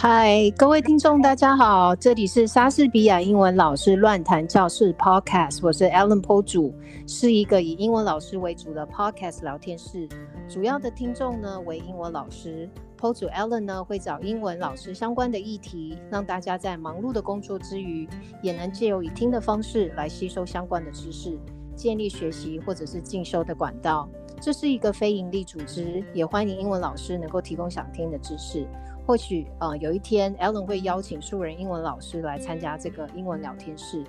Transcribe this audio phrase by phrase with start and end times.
[0.00, 6.72] 嗨，各位听众，大家好，这里是莎士比亚英文老师乱谈教室 Podcast，我是 Ellen 坡主，
[7.08, 10.08] 是一个以英文老师为主的 Podcast 聊天室，
[10.48, 18.08] 主要的听众呢为英文老师，Po 主 Ellen 呢会找英文老师相关的议题，让大家在忙碌的工作之余，
[18.40, 21.36] 也能借由以听的方式来吸收相关的知识，
[21.74, 24.08] 建立学习或者是进修的管道。
[24.40, 28.64] 这是一个非营利组织，也欢迎英文老师能够提供想听的知识。
[29.08, 34.04] 或许呃有一天，Ellen 会邀请素人英文老师来参加这个英文聊天室。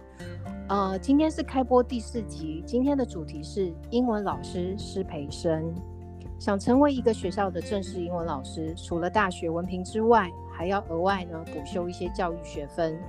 [0.68, 5.74] 呃，今天是开播第四集，今天的主题是英文老师师培生。
[6.38, 13.00] 想成为一个学校的正式英文老师，除了大学文凭之外，还要额外呢补修一些教育学分。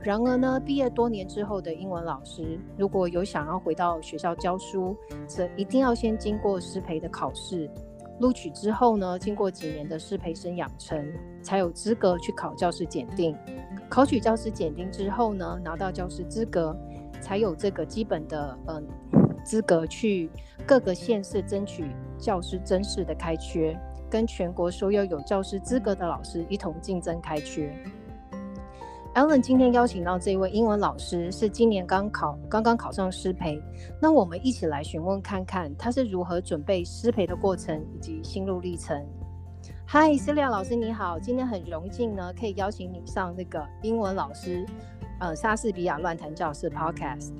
[0.00, 7.68] 然而呢，毕业多年之后的英文老师，如果有想要回到学校教书，则一定要先经过师培的考试。
[8.20, 11.10] 录取之后呢，经过几年的师培生养成，
[11.42, 13.36] 才有资格去考教师检定。
[13.88, 16.76] 考取教师检定之后呢，拿到教师资格，
[17.20, 18.86] 才有这个基本的嗯
[19.44, 20.30] 资格去
[20.66, 23.76] 各个县市争取教师甄试的开缺，
[24.08, 27.74] 跟全国所有有教师资格的老师一同竞争开缺。
[29.14, 33.60] Allen 今天邀请到这位英文老师，是今年刚考、刚刚考上师培。
[34.00, 39.04] 那我们一起来询问看看，他是如何准备师培的过程以及心路历程。
[39.92, 44.64] Hi，Celia 老师你好，今天很荣幸呢，可以邀请你上那个英文老师，
[45.18, 47.32] 呃，莎士比亚乱谈教室 Podcast。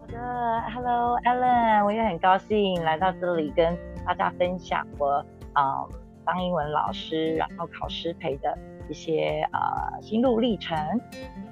[0.00, 5.14] 好的，Hello，Ellen，我也很高兴来到这里跟大家分享我
[5.52, 5.88] 啊、呃、
[6.24, 8.56] 当英文老师，然后考师培的。
[8.88, 10.76] 一些呃心路历程，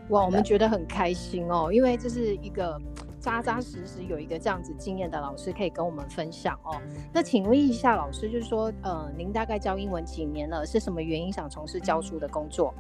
[0.09, 2.77] 哇，我们觉得很开心哦，因为这是一个
[3.29, 6.81] 扎扎实实有一个这样子经验的老师可以跟我们分享哦。
[7.13, 10.65] 那请问一下老师，就是说呃，您大概教英文几年了？
[10.65, 12.73] 是什么原因想从事教书的工作？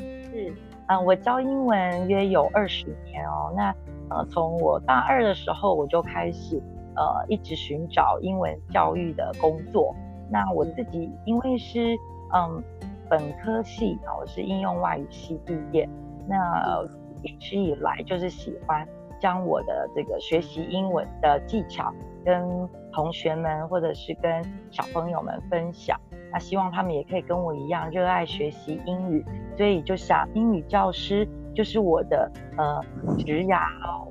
[0.00, 0.50] 是，
[0.88, 3.54] 嗯、呃，我教英文约有二十年哦。
[3.56, 3.72] 那
[4.10, 6.60] 呃，从我大二的时候我就开始
[6.96, 9.94] 呃，一直寻找英文教育的工作。
[10.28, 11.96] 那我自己因为是
[12.34, 12.64] 嗯。
[13.10, 15.88] 本科系啊，我是应用外语系毕业。
[16.28, 16.84] 那
[17.22, 18.86] 一直以来就是喜欢
[19.18, 21.92] 将我的这个学习英文的技巧
[22.24, 26.00] 跟同学们或者是跟小朋友们分享。
[26.32, 29.24] 那希望他们也可以跟我一样热爱学习英语，
[29.56, 32.80] 所以就想英语教师就是我的呃
[33.18, 33.60] 职涯，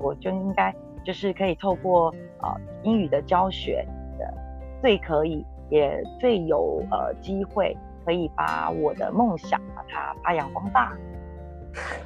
[0.00, 0.74] 我就应该
[1.04, 2.10] 就是可以透过
[2.42, 3.86] 呃英语的教学
[4.18, 4.34] 的
[4.80, 7.76] 最可以也最有呃机会。
[8.04, 10.96] 可以把我的梦想把它发扬光大。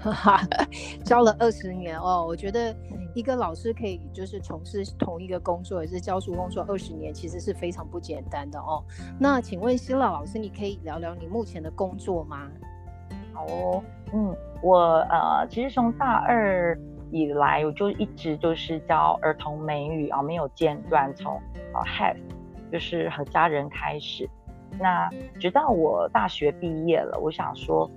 [1.05, 2.75] 教了二十年哦，我觉得
[3.15, 8.83] 一个老师可以就是从事同一个工作，也是教书工作二十年，其实是非常不简单的哦。
[9.19, 12.49] 那请问希拉老师，你可以聊聊你目前的工作吗？
[13.33, 14.79] 好哦，嗯，我
[15.09, 16.79] 呃，其实从大二
[17.11, 21.41] 以来，我就一直就是教儿童美语啊，没有间断，从
[21.75, 22.17] 呃 have
[22.71, 24.29] 就是和家人开始。
[24.79, 25.09] 那
[25.39, 27.91] 直到我大学毕业了，我想说，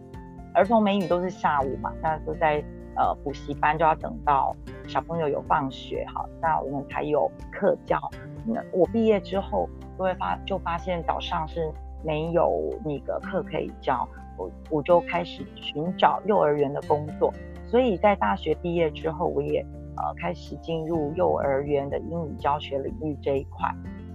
[0.56, 2.64] 儿童美语都是下午嘛，那都在
[2.96, 4.56] 呃补习班，就要等到
[4.88, 8.00] 小朋友有放学哈，那我们才有课教。
[8.46, 9.68] 那我毕业之后，
[9.98, 11.70] 就会发就发现早上是
[12.04, 14.08] 没有那个课可以教，
[14.38, 17.34] 我我就开始寻找幼儿园的工作。
[17.68, 19.60] 所以在大学毕业之后，我也
[19.98, 23.70] 呃开始进入幼儿园的英语教学领域这一块。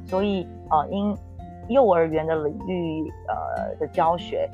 [0.07, 1.15] 所以呃因
[1.69, 4.49] 幼儿园的领域，呃的教学，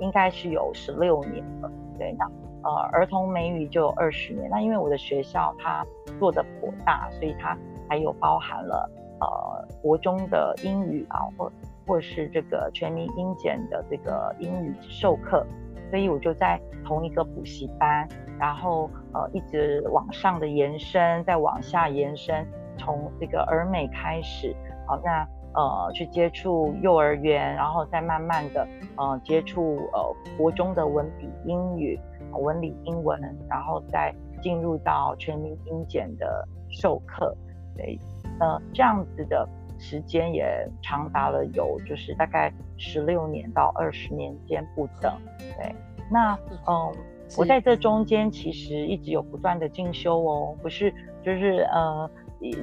[0.00, 2.24] 应该是有十六年了，对，那
[2.62, 4.50] 呃儿童美语就有二十年。
[4.50, 5.86] 那因为我的学校它
[6.18, 7.56] 做的颇大，所以它
[7.88, 8.90] 还有包含了
[9.20, 11.52] 呃国中的英语啊，或
[11.86, 15.46] 或是这个全民英检的这个英语授课，
[15.90, 18.08] 所以我就在同一个补习班，
[18.38, 22.46] 然后呃一直往上的延伸，再往下延伸，
[22.78, 24.56] 从这个儿美开始，
[24.86, 25.28] 好那。
[25.52, 28.66] 呃，去接触幼儿园，然后再慢慢的
[28.96, 31.98] 呃接触呃国中的文理英语、
[32.32, 37.36] 文理英文，然后再进入到全民英检的授课，
[37.76, 37.98] 对，
[38.38, 40.46] 呃这样子的时间也
[40.80, 45.12] 长达了有就是大概十六年到二十年间不等，
[45.58, 45.74] 对，
[46.08, 46.92] 那嗯、呃、
[47.36, 52.08] 我在这中间其实一直有不断的进修哦，不是就是呃。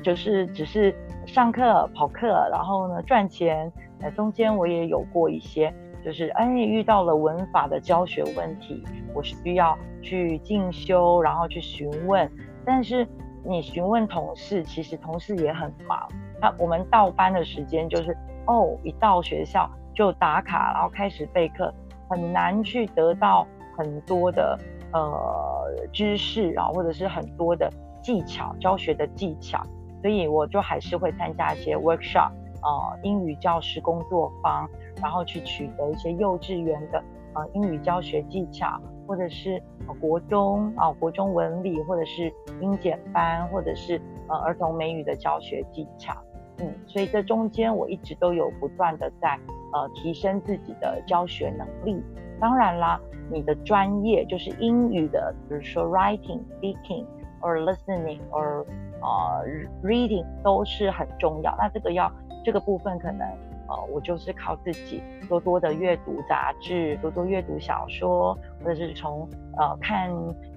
[0.04, 0.96] 就是只是
[1.26, 3.72] 上课跑课，然后呢赚钱。
[4.00, 5.74] 呃，中间我也有过一些，
[6.06, 8.84] 就是哎遇到了文法的教学问题，
[9.16, 12.30] 我需要去进修，然后去询问。
[12.64, 13.08] 但是
[13.44, 16.08] 你询问同事，其实同事也很忙。
[16.40, 18.16] 那我们到班的时间就是
[18.46, 21.74] 哦，一到学校就打卡，然后开始备课。
[22.10, 23.46] 很难去得到
[23.76, 24.58] 很多的
[24.94, 27.70] 呃知识啊，或者是很多的
[28.08, 29.62] 技巧，教学的技巧，
[30.02, 32.32] 所以我就还是会参加一些 workshop
[32.62, 34.66] 啊、呃，英语教师工作坊，
[35.02, 46.16] 然后去取得一些幼稚园的呃英语教学技巧，或者是、呃、国中啊、呃、国中文理，或者是英检班，或者是呃儿童美语的教学技巧。
[46.60, 49.38] 嗯，所以这中间我一直都有不断的在
[49.74, 52.02] 呃提升自己的教学能力。
[52.40, 52.98] 当然啦，
[53.30, 57.06] 你的专业就是英语的，比如说 writing、speaking
[57.42, 58.66] or listening or
[59.02, 59.46] 呃
[59.84, 61.56] reading 都是很重要。
[61.58, 62.12] 那这个要
[62.44, 63.28] 这个部分可能
[63.68, 70.10] 呃我就是靠自己多多的阅读杂志，多多阅读小说，或者是从呃看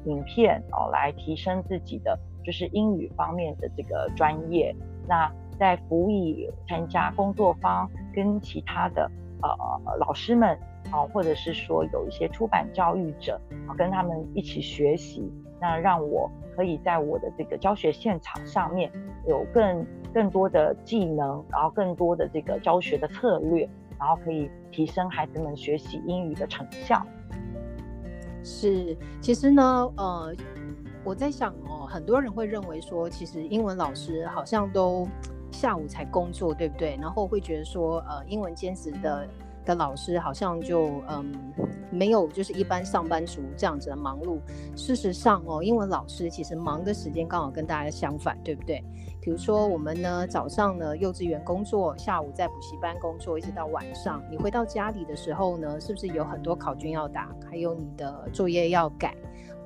[0.04, 4.74] 影片哦、来提升自己的就是英语方面的这个专业。
[5.06, 9.10] 那在辅以参加工作坊，跟其他的
[9.42, 10.56] 呃老师们
[10.90, 15.30] 啊，或者是说有一些出版教育者啊，跟他们一起学习，
[15.60, 18.90] 那让我可以在我的这个教学现场上面
[19.26, 23.68] 有更更多的技能，然后更多的这个教学的策略，
[23.98, 27.04] 然后可以提升孩子们学习英语的成效。
[28.42, 29.62] 是，其实呢，
[29.96, 30.34] 呃，
[31.04, 35.06] 我在想哦，很多人会认为说，其实英文老师好像都。
[35.52, 36.96] 下午才工作，对不对？
[37.02, 39.28] 然后会觉得说，呃，英文兼职的
[39.64, 41.32] 的老师好像就嗯
[41.90, 44.38] 没有就是一般上班族这样子的忙碌。
[44.76, 48.82] 事实上哦，英文老师其实忙的时间刚好跟大家相反，对不对？
[49.20, 54.22] 比如说我们呢早上呢幼稚园工作，下午在补习班工作，一直到晚上。
[54.30, 59.14] 你回到家里的时候呢，是不是有很多考卷要打，还有你的作业要改？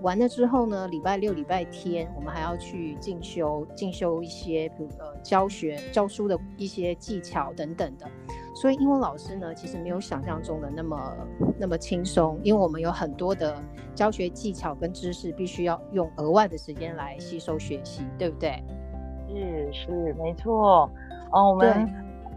[0.02, 8.06] 完了之后呢，礼拜六、礼拜天，我们还要去进修，进修一些，比如呃教学、教书的一些技巧等等的。
[8.54, 11.12] 所以英文老师呢，其实没有想象中的那么
[11.58, 13.56] 那么轻松，因为我们有很多的
[13.94, 18.62] 教学技巧跟知识，必须要用额外的时间来吸收学习，对不对？
[19.28, 20.90] 是是，没错。
[21.32, 21.92] 哦，我们。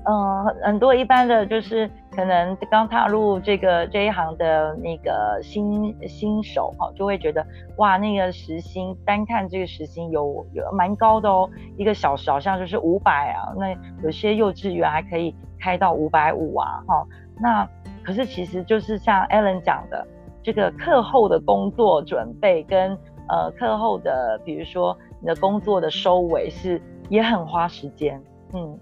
[0.09, 7.45] 嗯，很很多一般的就是可能刚踏入这个这一行的那个新新手哈，就会觉得
[7.77, 11.47] 哇，那个时薪单看这个时薪有有蛮高的哦，
[11.77, 13.69] 一个小时好像就是五百啊，那
[14.01, 17.05] 有些幼稚园还可以开到五百五啊，哈，
[17.39, 17.69] 那
[18.03, 20.07] 可是其实就是像 Alan 讲的，
[20.41, 22.97] 这个课后的工作准备跟
[23.29, 28.19] 呃课后的，比如说你的工作的收尾是也很花时间，
[28.55, 28.75] 嗯。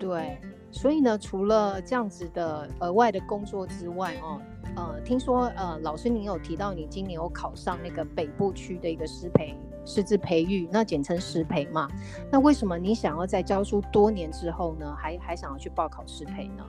[0.00, 0.38] 对，
[0.72, 4.40] 所以呢，除了这样子的额外的工作之外，哦，
[4.76, 11.88] 呃，听说呃，老师您有提到你今年有考上那个北部区的一个师培师资培育，那简称师培嘛。
[12.30, 16.64] 那为什么你想要在教书多年之后呢，还还想要去报考师培呢？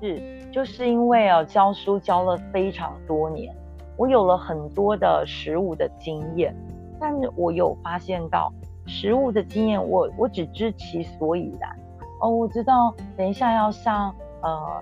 [0.00, 3.54] 是，就是因为啊，教书教了非常多年，
[3.96, 6.54] 我有了很多的实务的经验，
[7.00, 8.52] 但是我有发现到
[8.86, 11.74] 实务的经验，我我只知其所以然。
[12.22, 14.80] 哦，我知道，等一下要上呃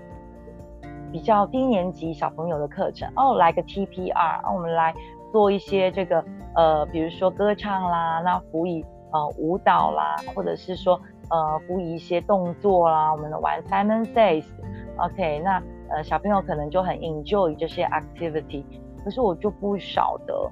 [1.11, 3.11] 比较低年级小朋友的课程。
[3.15, 4.93] 哦，来个 TPR，啊，我们来
[5.31, 6.23] 做一些这个
[6.53, 11.01] 呃，比如说歌唱啦，那辅以呃舞蹈啦，或者是说
[11.31, 18.63] 呃辅以一些动作啦，我们的玩 Simon Says，OK，那呃小朋友可能就很 enjoy 这些 activity，
[19.03, 20.47] 可是我就不晓得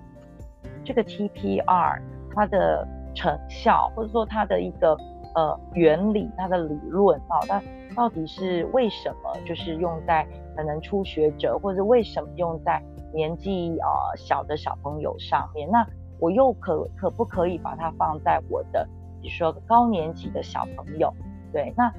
[0.84, 2.02] 这个 TPR
[2.34, 4.98] 它的成效，或者说它的一个。
[5.36, 7.62] 呃，原理它的理论啊，它
[7.96, 9.34] 到底是为什么？
[9.46, 12.82] 就是用在可能初学者，或者为什么用在
[13.14, 15.70] 年纪啊、呃、小的小朋友上面？
[15.70, 15.86] 那
[16.20, 18.88] 我又可可不可以把它放在我的，
[19.22, 21.14] 比如说高年级的小朋友？
[21.54, 21.94] 对，那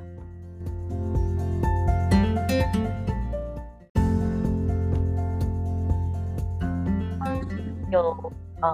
[7.90, 8.70] 有呃，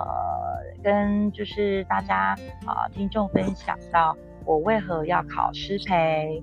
[0.83, 2.37] 跟就是大家
[2.67, 4.17] 啊、听众分享到。
[4.47, 6.43] 我为何要考师培？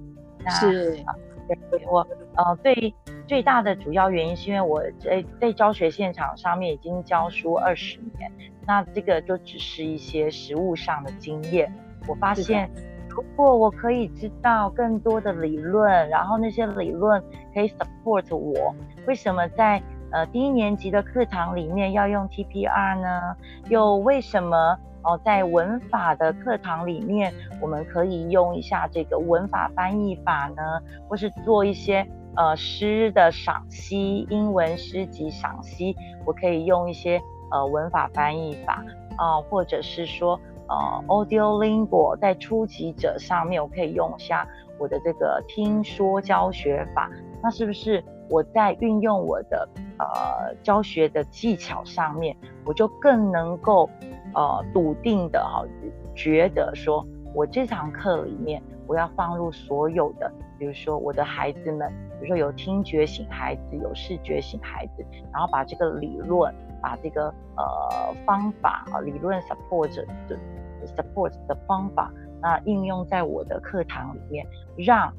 [0.49, 0.97] 是，
[1.71, 2.05] 对我
[2.35, 2.93] 呃最
[3.25, 8.29] 最大的主要原因是因为我在在教学现场上面已经教书二十年，
[8.67, 11.73] 那这个就只是一些实务上的经验。
[12.07, 12.69] 我发现，
[13.07, 18.75] 如果我可以知道更多的理论，然后那些理论可以 support 我，
[19.07, 19.81] 为什么在
[20.11, 23.37] 呃低年级的课堂里面要用 TPR 呢？
[23.69, 24.77] 又为什么？
[25.03, 30.63] 哦，在文法的课堂里面，我们可以用一下这个文法翻译法呢，
[31.07, 35.95] 或是做一些呃诗的赏析，英文诗集赏析，
[36.25, 38.83] 我可以用一些呃文法翻译法
[39.17, 44.47] 啊、或者是说呃 Audiolingo 在初级者上面，我可以用一下
[44.79, 47.09] 我的这个听说教学法，
[47.41, 49.67] 那是不是我在运用我的
[49.99, 53.87] 呃教学的技巧上面，我就更能够
[54.33, 55.63] 呃笃定的哈、
[56.15, 69.93] 觉得说我这堂课里面我要放入所有的，比如说我的孩子们，比如说有听觉型孩子，有视觉型孩子，然后把这个理论，把这个呃方法理论 support
[70.27, 70.37] 的
[70.85, 72.11] support 的方法。
[72.41, 75.13] 那应用在我的课堂里面，让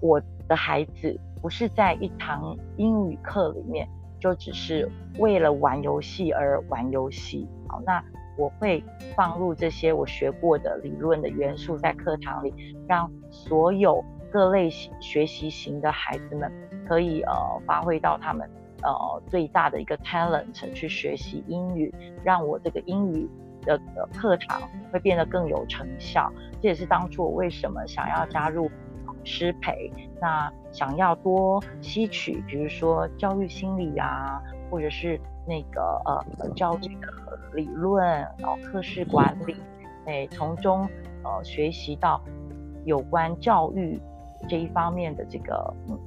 [0.00, 3.88] 我的孩子不是在一堂英语课里面
[4.20, 4.88] 就只是
[5.18, 7.48] 为了玩游戏而玩游戏。
[7.66, 8.00] 好，那
[8.36, 8.82] 我会
[9.14, 12.54] 放入这些我学过的理论的元素在课堂里，
[12.88, 16.52] 让所有各类型学习型的孩子们
[16.88, 17.32] 可以呃
[17.66, 18.48] 发挥到他们
[18.82, 23.28] 呃最大的一个 talent 去学习英语，让我这个英语。
[23.62, 23.76] 的
[24.14, 24.62] 课堂
[24.92, 28.70] 会变得更有成效，这也是当初我为什么想要加入
[29.24, 29.90] 师培，
[30.20, 34.40] 那想要多吸取，比如说教育心理啊，
[34.70, 37.08] 或者是那个呃教育的
[37.54, 38.04] 理论，
[38.38, 39.56] 然后课室管理，
[40.06, 40.88] 哎，从中
[41.22, 42.20] 呃学习到
[42.84, 44.00] 有关教育
[44.48, 45.98] 这一方面的这个嗯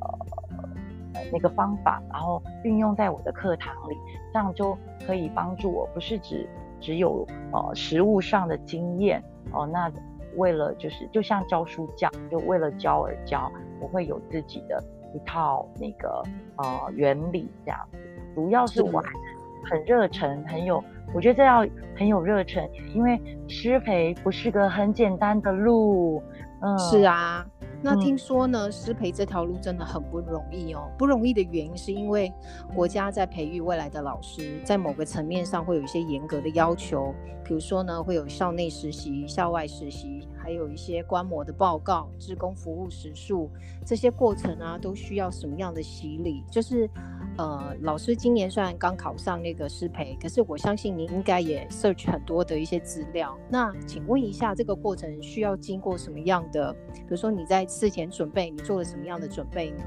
[0.00, 3.96] 呃那个方法，然后运用在我的课堂里，
[4.32, 6.48] 这样就可以帮助我，不是只。
[6.80, 9.90] 只有呃实物上的经验哦，那
[10.36, 13.50] 为了就是就像教书匠，就为了教而教，
[13.80, 14.80] 我会有自己的
[15.14, 16.22] 一套那个
[16.56, 17.98] 呃原理这样子。
[18.34, 20.82] 主要是我还是很热忱，很有，
[21.14, 26.22] 我觉得这要很有热忱，因为师培不是个很简单的路。
[26.60, 27.46] 嗯，是啊。
[27.80, 30.90] 那听说呢，师培这条路真的很不容易哦。
[30.98, 32.32] 不容易的原因是因为
[32.74, 43.50] 国家在培育未来的老师，在某个层面上会有一些严格的要求，比如说呢，会有校内实习、校外实习，还有一些观摩的报告、职工服务时数，
[43.84, 46.42] 这些过程啊，都需要什么样的洗礼？
[46.50, 46.88] 就是。
[47.36, 53.38] 呃，老师今年虽然刚考上那个师培，可是我相信您应该也 search 很多的一些资料。
[53.48, 56.72] 那请问一下，这个过程需要经过什么样的？
[56.94, 59.84] 比如说你在事前准备，你做了什么样的准备呢？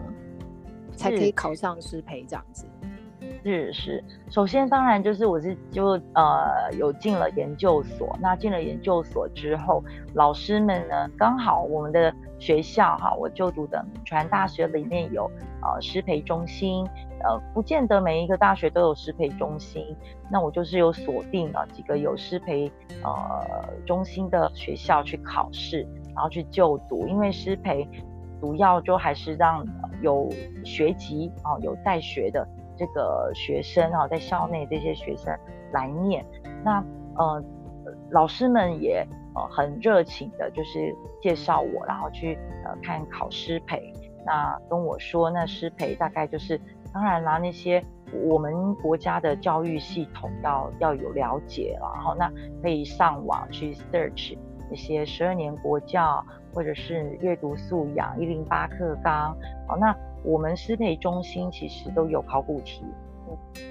[0.96, 2.66] 才可以考上师培这样子？
[3.44, 8.16] 是是，首先当然就是我是就呃有进了研究所。
[8.22, 9.84] 那进了研究所之后，
[10.14, 15.24] 老师们呢刚好我们的学校哈，我就读的传大学里面有
[15.62, 16.88] 呃师培中心。
[17.24, 19.96] 呃，不见得每一个大学都有师培中心，
[20.32, 22.72] 那我就是有锁定了几个有师培
[23.04, 25.82] 呃中心的学校去考试，
[26.16, 27.08] 然后去就读。
[27.08, 27.88] 因为师培
[28.40, 29.64] 主要就还是让
[30.02, 30.30] 有
[30.64, 32.48] 学籍啊、有在学的
[32.78, 35.38] 这个学生啊、在校内这些学生
[35.72, 36.26] 来念。
[36.64, 36.84] 那
[37.18, 37.44] 呃
[38.12, 43.94] 老师们也呃很热情的，就是介绍我，然后去呃看考师培。
[44.26, 46.60] 那跟我说，那师培大概就是。
[46.94, 47.82] 当然啦，那些
[48.28, 52.30] 我们国家的教育系统要要有了解了，然后那
[52.62, 54.38] 可以上网去 search
[54.70, 56.22] 那些十二年国教，
[56.54, 59.34] 或者是阅读素养一零八课纲。
[59.70, 62.84] 好，那我们师培中心其实都有考古题，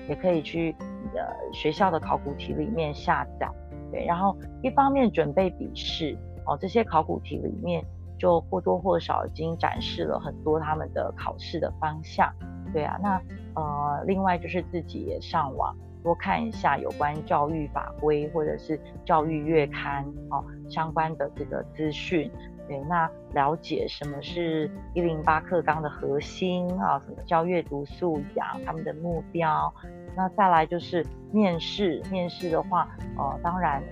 [0.08, 0.74] 也可以去
[1.14, 3.50] 呃学校的考古题里面下载。
[3.92, 6.16] 对，然后一方面准备笔试，
[6.46, 7.84] 哦，这些考古题里面
[8.18, 12.32] 就或多或少已经展示了很多他们的考试的方向。
[12.72, 13.20] 对啊，那
[13.54, 22.30] 呃，另外就是自己也上网多看一下有关教育法规或者是教育月刊哦相关的这个资讯。
[22.66, 29.72] 对，那了解什么是一零八课纲的核心啊，什么叫阅读素养，他们的目标。
[30.16, 32.88] 那再来就是面试，面试的话，
[33.18, 33.82] 呃，当然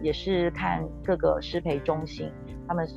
[0.00, 2.30] 也是看各个师培中心
[2.66, 2.88] 他们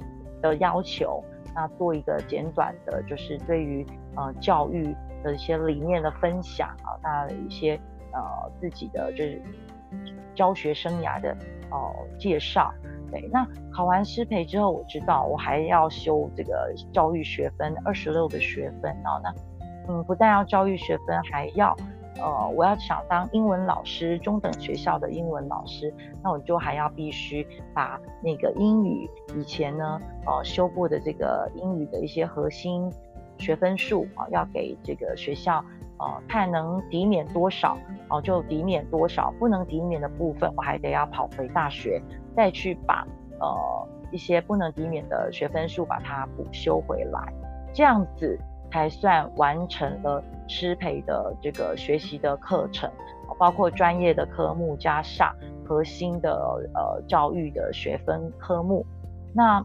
[0.42, 4.96] 的要求，那做一个简短的，就是对于呃教育。
[5.24, 7.78] 的一些理念的分享啊，他的一些
[8.20, 9.42] 呃自己的就是
[10.36, 11.32] 教学生涯的
[11.72, 12.74] 哦、呃、介绍。
[13.10, 19.22] 对，那考完师培之后，我知道我还要修这个教育学分二十六个学分哦。
[19.24, 19.34] 那
[19.88, 21.74] 嗯，不但要教育学分，还要
[22.20, 32.92] 呃，我要想当英文老师，中等学校的英文老师，那我就还要必须把那个英语以前呢呃修过的这个英语的一些核心。
[33.40, 35.64] 学分数啊，要给这个学校，
[36.00, 37.78] 呃，看能抵免多少，
[38.10, 42.02] 哦，就抵免多少，不能抵免的部分，我还得要跑回大学，
[42.36, 43.08] 再去把
[43.40, 47.34] 呃一些不能抵免的学分数把它补修回来，
[47.74, 48.40] 这样子
[48.72, 52.90] 才算完成了师培的这个学习的课程，
[53.40, 55.36] 包括专业的科目加上
[55.66, 56.32] 核心的
[56.74, 58.86] 呃教育的学分科目，
[59.34, 59.64] 那。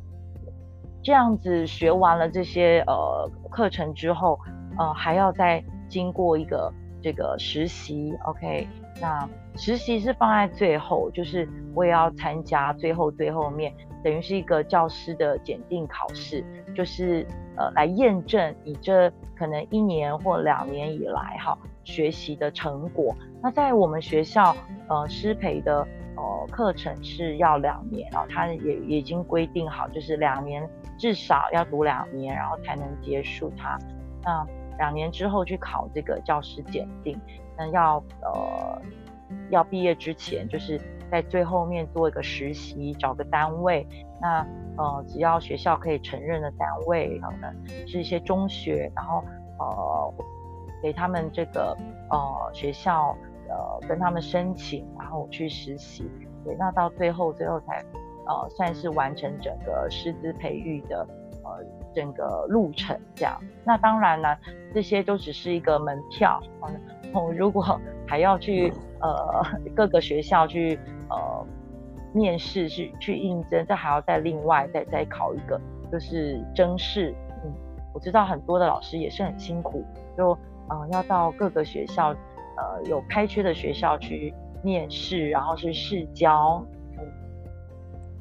[1.05, 4.39] 这样子学完了这些呃课程之后，
[4.79, 5.61] 呃，还要再
[5.93, 6.73] 经过一个
[7.03, 8.67] 这个实习，OK？
[8.99, 13.71] 那实习是放在最后，就是我也要参加最后最后面，
[14.03, 16.43] 等于是一个教师的检定考试，
[16.75, 17.27] 就是
[17.59, 23.15] 呃来验证你这可能一年或两年以来哈学习的成果。
[23.43, 24.57] 那在我们学校
[24.89, 30.67] 呃师培的呃课程是要两年啊，它也也已经规定好，就是两年。
[30.99, 33.77] 至少要读两年，然后才能结束它。
[34.23, 34.47] 那
[34.79, 37.21] 两年之后去考这个教师检定，
[37.57, 38.83] 那要呃
[39.50, 43.87] 要毕业之前，就是在最后面做一个实习，找个单位。
[44.21, 47.55] 那呃只要学校可以承认的单位，可能
[47.87, 49.23] 是一些中学，然后
[49.59, 50.14] 呃
[50.83, 51.76] 给他们这个
[52.11, 53.17] 呃学校
[53.49, 56.11] 呃跟他们申请，然后去实习。
[56.45, 57.85] 对，那到最后最后才。
[58.25, 61.05] 呃，算是完成整个师资培育的
[61.43, 61.59] 呃
[61.95, 63.39] 整个路程这样。
[63.65, 64.37] 那当然呢，
[64.75, 66.41] 这些都只是一个门票。
[67.13, 69.43] 哦，如果 还要去呃
[69.75, 71.47] 各个学校去呃
[72.13, 77.15] 面试去去应征，这还要再另外再再考一个，就是甄试。
[77.45, 77.53] 嗯，
[77.95, 79.85] 我知道很多的老师也是很辛苦，
[80.17, 80.37] 就
[80.69, 86.65] 呃要到各个学校呃有开缺的学校去面试，然后去试教。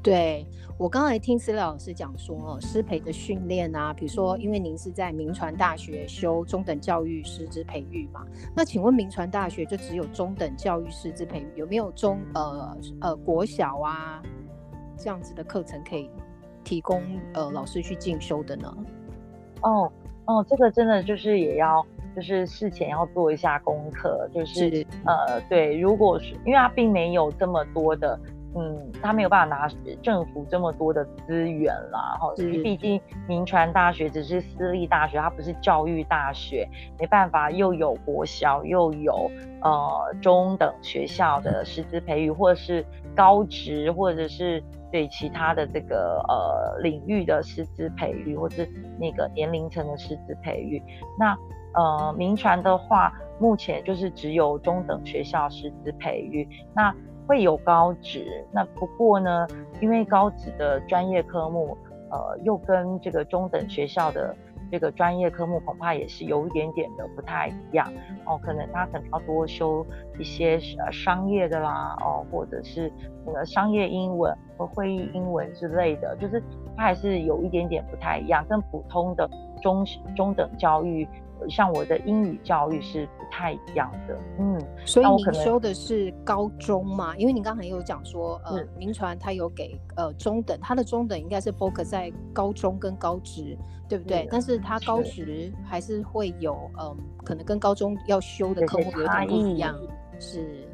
[0.03, 0.48] 对，
[0.79, 14.24] 我刚才听思廖老师讲说，哦，师培的训练啊，比如说，因为您是在明传大学修中等教育师资培育嘛，那请问明传大学就只有中等教育师资培育，有没有中呃呃国小啊
[14.98, 16.10] 这样子的课程可以
[16.63, 17.03] 提供
[17.34, 18.75] 呃老师去进修的呢？
[19.62, 19.91] 哦
[20.25, 28.20] 哦，这个真的就是也要就是事前要做一下功课，就是，是呃对，如果是因为它并没有这么多的。
[28.53, 29.65] 嗯，他没有办法拿
[30.01, 36.67] 政府这么多的资源啦，哈，毕竟民传大学只是私立大学，它不是教育大学，
[37.00, 48.67] 没办法又有国小又有呃中等学校的师资培育，或者是高职，或者是对其他的这个呃领域的师资培育，或是
[48.99, 50.84] 那个年龄层的师资培育。
[51.17, 51.38] 那
[51.73, 56.45] 呃民传的话，目前就是只有中等学校师资培育，
[56.76, 56.93] 那。
[57.32, 59.48] 会有高职，那不过呢，
[59.80, 61.78] 因为高职的专业科目，
[62.10, 64.36] 呃，又跟这个中等学校的
[64.70, 67.89] 这个专业科目恐怕也是有一点点的不太一样
[68.26, 68.38] 哦。
[68.44, 69.86] 可能他可能要多修
[70.20, 72.91] 一些呃商业的啦，哦，或者是
[73.26, 76.44] 那个商业英文和会议英文之类的，就是
[76.76, 79.30] 它还是有一点点不太一样，跟普通的
[79.62, 79.86] 中
[80.17, 81.08] 中等教育。
[81.49, 87.15] 像我的英语教育是不太一样的，嗯，所以你修的是高中嘛？
[87.17, 93.58] 因为你刚才有讲说，呃，民传它有给呃中等，它的中等应该是 focus 在高中跟高职，
[93.89, 94.27] 对不对？
[94.32, 99.75] 但是它高职还是会有，嗯、呃，可能跟高中要修的科目有点不一样。
[100.19, 100.67] 是，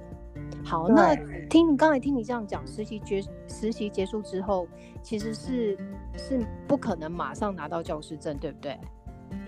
[0.63, 1.15] 好，那
[1.47, 4.67] 听你刚才听你这样讲，实习结实习结束之后，
[5.01, 5.77] 其实是
[6.17, 8.77] 是不可能马上拿到教师证，对不对？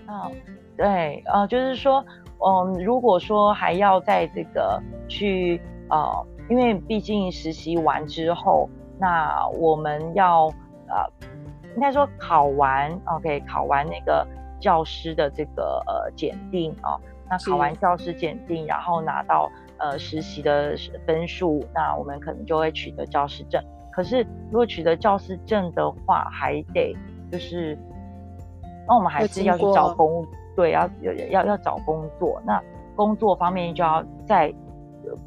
[0.06, 0.32] 哦。
[0.80, 2.02] 对，呃，就是说，
[2.38, 8.66] 嗯，如果说还要在这个去，呃，因为毕竟实习完之后，
[8.98, 10.46] 那我们要，
[10.88, 11.04] 呃，
[11.74, 14.26] 应该说考完，OK，考完那个
[14.58, 16.96] 教师的这个呃检定啊，
[17.28, 20.74] 那考完教师检定，然后拿到呃实习的
[21.06, 23.62] 分数，那我们可能就会取得教师证。
[23.92, 26.96] 可是如果取得教师证的话，还得
[27.30, 27.78] 就是，
[28.88, 30.26] 那我们还是要去找工。
[30.56, 32.62] 对，要要要要找工作，那
[32.96, 34.52] 工作方面就要再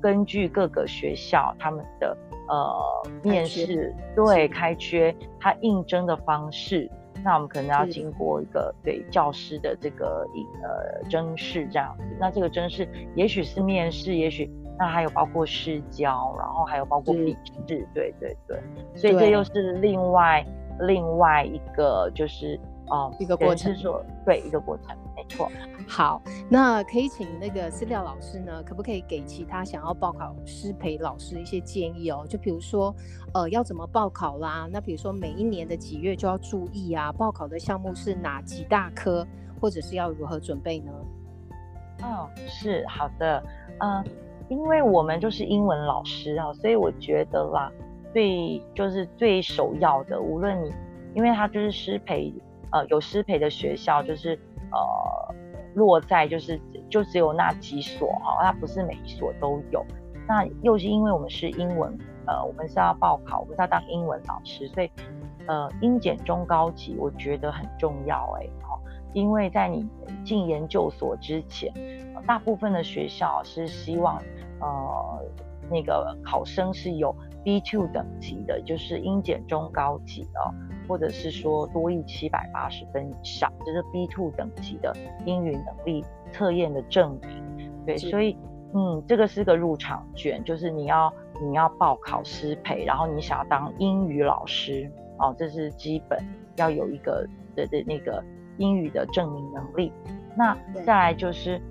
[0.01, 2.15] 根据各个学校他们的
[2.47, 6.89] 呃面试，对，开缺，他应征的方式，
[7.23, 17.35] 那我们可能要经过一个对教师的这个一呃甄试这样子，那这个甄试也许是面试，也许那还有包括试教，然后还有包括笔。
[17.43, 18.59] 试，对对对，
[18.93, 20.45] 所以这又是另外
[20.81, 22.59] 另外一个就是。
[22.89, 25.51] 哦，一个过程，说对，一个过程，没错。
[25.87, 32.25] 好，那可以请那个思廖老师呢，可不可以给其他想要报考师培老师一些建议哦？
[32.27, 32.95] 就比如说，
[33.33, 34.67] 呃，要怎么报考啦？
[34.71, 37.11] 那比如说每一年的几月就要注意啊？
[37.11, 39.27] 报考的项目是哪几大科，
[39.61, 40.91] 或者是要如何准备呢？
[42.01, 43.43] 哦，是好的，
[43.79, 44.03] 嗯、呃，
[44.49, 47.71] 因为我们就是英文老师啊，所以我觉得啦，
[48.13, 50.73] 最就是最首要的，无论你，
[51.13, 52.33] 因为他就是师培。
[52.71, 54.35] 呃，有师培的学校就是
[54.73, 55.35] 呃
[55.75, 56.59] 落在就是
[56.89, 59.85] 就只有那几所哈，它不是每一所都有。
[60.27, 64.89] 那又是因为我们是英文，呃，我们是要报考，我们是要当英文老师，所以
[65.47, 68.79] 呃，英检中高级，我觉得很重要哎，好，
[69.13, 69.85] 因为在你
[70.23, 71.73] 进研究所之前，
[72.25, 74.15] 大部分的学校是希望，
[74.61, 75.25] 呃，
[75.69, 80.53] 那个考生是有 B2 等级的，就是英检中高级的，
[80.87, 87.85] 或者是说多益七百八十分以上，就是 B two 等级的英语能力测验的证明。
[87.85, 88.37] 对，所以，
[88.73, 94.89] 嗯，这个是个入场券，就是你要你要报考师培，然后你想要当英语老师。
[95.19, 96.19] 哦，这是基本
[96.55, 97.25] 要有一个
[97.55, 98.21] 的的那个
[98.57, 99.93] 英语的证明能力。
[100.35, 101.61] 那再来就是，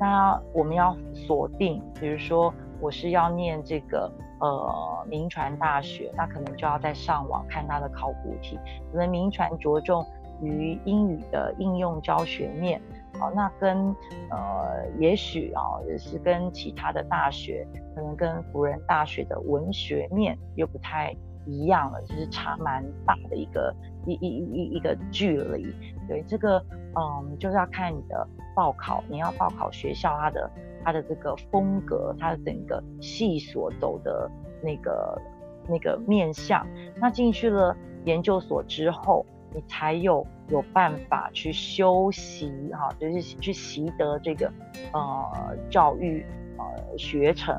[0.00, 4.10] 那我们要锁定，比如说我是要念这个
[4.40, 8.58] 呃名传大学，那可能就要在上网看它的考古题。
[8.92, 10.04] 可能铭传着重
[10.42, 12.80] 于英语的应用教学面，
[13.18, 13.94] 好，那跟
[14.30, 21.14] 呃也许啊也是跟其他的大学，可能跟辅仁大学的文学面又不太。
[21.50, 23.74] 一样了，就是差蛮大的一个
[24.04, 25.74] 一一一一个距离。
[26.06, 26.62] 对，这个
[26.94, 30.50] 嗯，就是要看你的报考，你要报考学校它的
[30.84, 34.30] 它的这个风格，它的整个系所走的
[34.62, 35.20] 那个
[35.68, 36.66] 那个面向。
[36.96, 44.52] 那进去了研究所之后，你才有有办法去修习哈，就是去习得这个
[44.92, 46.24] 呃教育
[46.58, 47.56] 呃学程。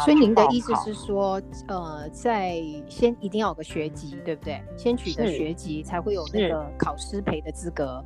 [0.00, 4.62] 所以您的意思是说，呃，在先一定要有个学籍，对不对？
[4.76, 8.02] 先取得学籍才会有那个考师培的资格。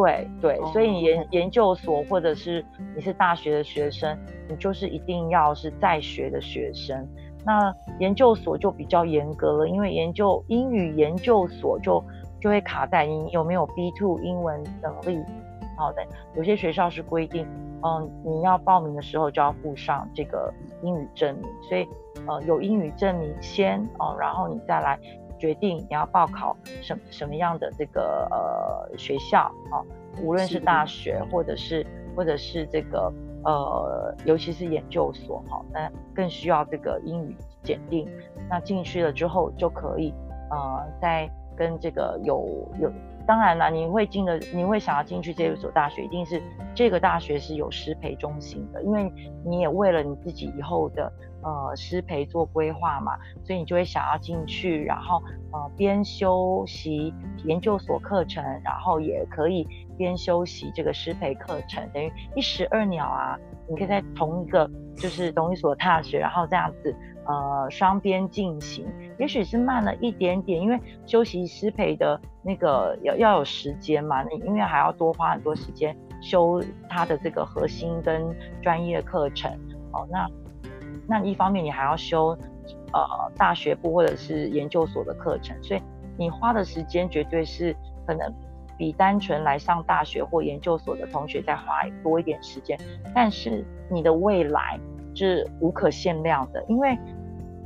[0.00, 4.16] 对对，所以研研究所或者是你是大学的学生，
[4.48, 7.04] 你就是一定要是在学的学生。
[7.44, 12.02] 那研究所就比较严格了，因为研究英语研究所就
[12.40, 15.20] 就会卡在你有没有 B two 英文能力。
[15.76, 16.06] 好的，
[16.36, 17.44] 有些学校是规定，
[17.82, 21.88] 嗯，你要报名的时候就要附上这个英语证明，所以
[22.26, 24.96] 呃有英语证明先哦，然后你再来
[25.38, 29.80] 决定你要报考什什么样的这个呃学校啊，
[30.22, 33.12] 无论是大学或者是或者是这个
[33.44, 38.08] 呃尤其是研究所哈，那更需要这个英语检定，
[38.50, 40.12] 那进去了之后就可以
[40.50, 42.92] 呃在跟这个有有。
[43.26, 46.40] 当然了，你会进的，你会想要进去这一所大学，一定是
[46.74, 49.12] 这个大学是有师培中心的，因为
[49.44, 55.22] 你也为了你自己以后的呃师培做规划嘛，所以你就会想要进去，然后
[55.52, 57.12] 呃边修习
[57.44, 66.94] 研究所课程，然后也可以边修习这个师培课程，等于一石二鸟啊，你可以在同一个就是同一所大学，然后这样子。
[67.30, 68.86] 呃，双边进行，
[69.18, 79.52] 也许是慢了一点点，因为修习师培的那个要要有时间嘛，你因为还要多花很多时间修它的这个核心跟专业课程。
[79.92, 80.26] 哦，那
[81.08, 82.36] 那一方面你还要修
[82.92, 85.82] 呃大学部或者是研究所的课程，所以
[86.16, 87.74] 你花的时间绝对是
[88.06, 88.32] 可能
[88.76, 92.78] 比单纯来上大学或研究所的同学再花多一点时间，
[93.14, 94.78] 但是你的未来
[95.14, 96.96] 是无可限量的，因为。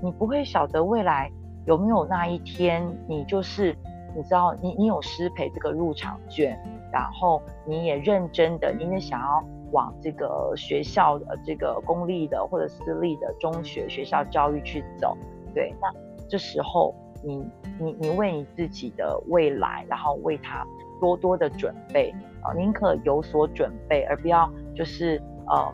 [0.04, 1.30] 你不会晓得未来
[1.64, 3.72] 有没有那一天，你就是
[4.16, 6.58] 你知道你你有失陪这个入场券，
[6.92, 15.16] 然后你也认真的，你也想要往这个学校的这个公立的或者私立的中学学校教育去走，
[15.52, 15.92] 对，那
[16.28, 17.44] 这时候你
[17.78, 20.64] 你你为你自己的未来，然后为他
[21.00, 25.72] 多多的准备啊，宁可有所准备，而不要就是呃。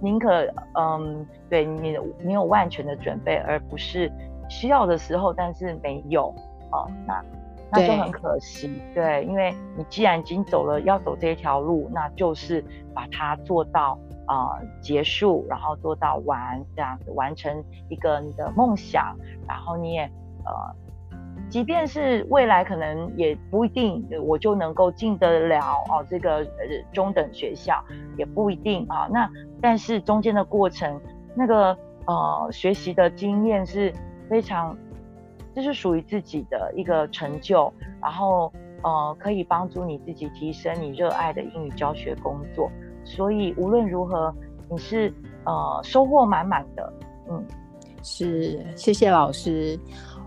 [0.00, 4.08] 宁可嗯，对你你有万全的准备，而不是
[4.48, 6.32] 需要的时候，但是没有
[6.70, 7.20] 啊、那
[7.70, 8.80] 那就很可惜。
[8.94, 20.02] 对，因为你既然已经走了要走这一条路，那就是把它做到啊、呃、结束，然后做到完这样子，完成一个你的梦想，然后你也
[20.44, 20.52] 呃。
[21.50, 26.44] 即便是未来可能也不一定，我就能够进得了哦，这个呃
[26.92, 27.82] 中等学校
[28.18, 29.08] 也不一定啊。
[29.10, 29.26] 那
[29.58, 31.00] 但是中间的过程，
[31.34, 31.74] 那个
[32.06, 33.90] 呃学习的经验是
[34.28, 34.76] 非常，
[35.58, 38.52] 这是属于自己的一个成就，然后
[38.84, 42.70] 呃可以帮助你自己提升你热爱的英语教学工作。
[43.04, 44.32] 所以无论如何，
[44.70, 45.12] 你是
[45.44, 46.92] 呃收获满满的。
[47.28, 47.44] 嗯，
[48.04, 49.76] 是，谢谢老师。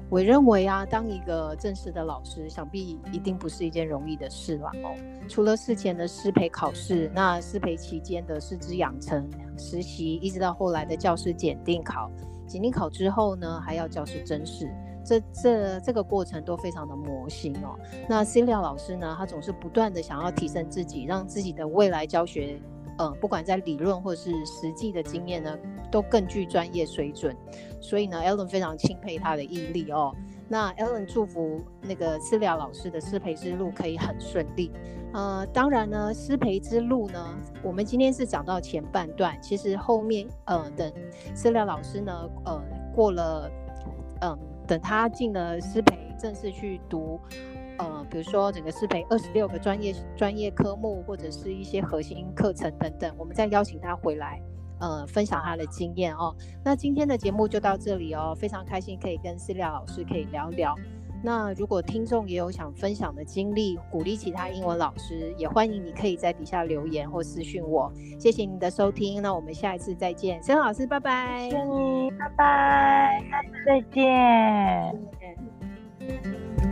[0.09, 4.93] 我认为啊，当一个正式的老师，想必一定不是一件容易的事了哦。
[5.29, 9.25] 除了事前的师培考试，那师培期间的师资养成、
[9.57, 12.11] 实习，一直到后来的教师检定考，
[12.45, 14.69] 检定考之后呢，还要教师甄试，
[15.11, 17.77] 这这这个过程都非常的磨心哦。
[18.07, 22.57] 那思廖老师呢，他总是不断的想要提升自己，让自己的未来教学。
[22.97, 25.57] 嗯，不管在理论或是实际的经验呢，
[25.89, 27.35] 都更具专业水准。
[27.81, 30.13] 所以呢，Ellen 非常钦佩他的毅力哦。
[30.47, 34.71] 那 Ellen 祝福那个思疗老师的师培之路可以很顺利。
[35.13, 40.91] 呃，当然呢，师培之路呢，我们今天是讲到前半段，其实后面呃等
[41.33, 42.61] 思疗老师呢，呃
[42.93, 43.49] 过了，
[44.21, 44.37] 嗯、
[44.71, 47.19] 等他进了师培正式去读，
[47.77, 54.41] 呃，比如说整个师培二十六个专业专业科目或者是一些核心课程等等，我们再邀请他回来。
[54.79, 56.33] 呃，分享他的经验哦。
[56.63, 60.73] 那今天的节目就到这里哦，非常开心可以跟思疗老师可以聊聊。
[61.23, 67.91] 那如果听众也有想分享的经历，鼓励其他英文老师，也欢迎你可以在底下留言或私讯我。
[68.19, 71.49] 谢谢你的收听，那我们下一次再见，申老师，拜拜。
[71.49, 73.79] 谢谢你，拜拜，下次再
[76.61, 76.70] 见。